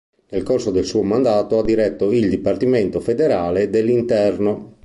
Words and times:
Nel 0.31 0.41
corso 0.41 0.71
del 0.71 0.85
suo 0.85 1.03
mandato 1.03 1.59
ha 1.59 1.63
diretto 1.63 2.11
il 2.11 2.27
Dipartimento 2.27 2.99
federale 2.99 3.69
dell'interno. 3.69 4.79